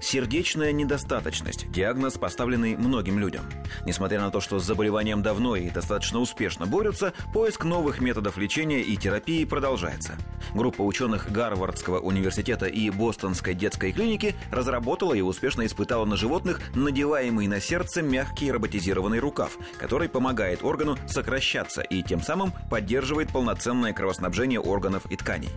[0.00, 3.44] Сердечная недостаточность– диагноз, поставленный многим людям.
[3.84, 8.80] Несмотря на то, что с заболеванием давно и достаточно успешно борются, поиск новых методов лечения
[8.80, 10.16] и терапии продолжается.
[10.54, 17.46] Группа ученых Гарвардского университета и Бостонской детской клиники разработала и успешно испытала на животных надеваемый
[17.46, 24.60] на сердце мягкий роботизированный рукав, который помогает органу сокращаться и тем самым поддерживает полноценное кровоснабжение
[24.60, 25.50] органов и тканей.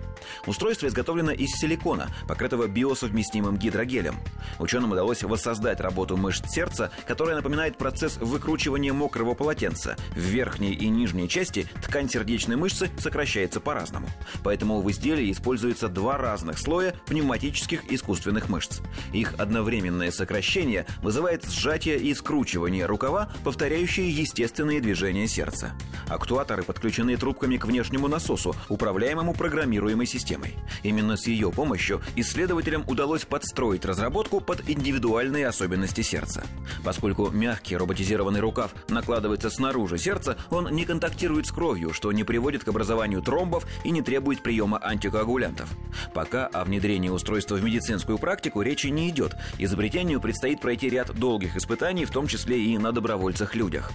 [0.46, 4.16] Устройство изготовлено из силикона, покрытого биосовместимым гидрогелем.
[4.60, 9.96] Ученым удалось воссоздать работу мышц сердца, которая напоминает процесс выкручивания мокрого полотенца.
[10.12, 14.08] В верхней и нижней части ткань сердечной мышцы сокращается по-разному.
[14.44, 18.80] Поэтому в изделии используется два разных слоя пневматических искусственных мышц.
[19.14, 25.72] Их одновременное сокращение вызывает сжатие и скручивание рукава, повторяющие естественные движения сердца.
[26.08, 30.56] Актуаторы подключены трубками к внешнему насосу, управляемому программируемой системой.
[30.84, 36.44] Именно с ее помощью исследователям удалось подстроить разработку под индивидуальные особенности сердца.
[36.84, 42.64] Поскольку мягкий роботизированный рукав накладывается снаружи сердца, он не контактирует с кровью, что не приводит
[42.64, 45.70] к образованию тромбов и не требует приема антикоагулянтов.
[46.14, 49.36] Пока о внедрении устройства в медицинскую практику речи не идет.
[49.58, 53.92] Изобретению предстоит пройти ряд долгих испытаний, в том числе и на добровольцах-людях.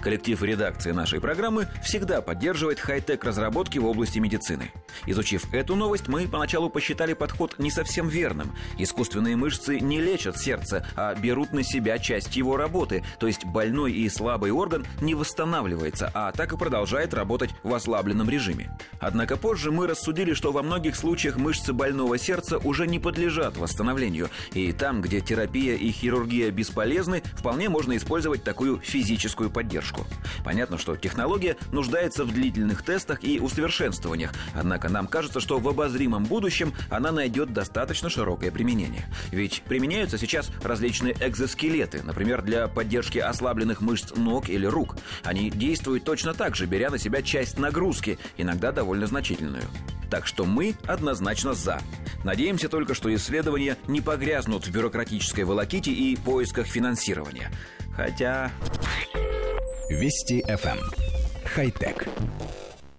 [0.00, 4.70] Коллектив редакции нашей программы всегда поддерживает хай-тек разработки в области медицины.
[5.06, 8.54] Изучив эту новость, мы поначалу посчитали подход не совсем верным.
[8.78, 13.92] Искусственные мышцы не лечат сердце, а берут на себя часть его работы, то есть больной
[13.92, 18.70] и слабый орган не восстанавливается, а так и продолжает работать в ослабленном режиме.
[19.00, 24.30] Однако позже мы рассудили, что во многих случаях мышцы больного сердца уже не подлежат восстановлению,
[24.52, 30.06] и там, где терапия и хирургия бесполезны, вполне можно использовать такую физическую поддержку поддержку.
[30.44, 36.24] Понятно, что технология нуждается в длительных тестах и усовершенствованиях, однако нам кажется, что в обозримом
[36.24, 39.06] будущем она найдет достаточно широкое применение.
[39.30, 44.96] Ведь применяются сейчас различные экзоскелеты, например, для поддержки ослабленных мышц ног или рук.
[45.24, 49.64] Они действуют точно так же, беря на себя часть нагрузки, иногда довольно значительную.
[50.10, 51.80] Так что мы однозначно за.
[52.24, 57.50] Надеемся только, что исследования не погрязнут в бюрократической волоките и поисках финансирования.
[57.94, 58.50] Хотя...
[59.88, 60.78] Вести FM.
[60.78, 60.92] Эм.
[61.44, 62.06] Хай-тек.